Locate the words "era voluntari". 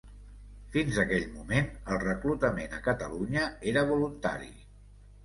3.73-4.51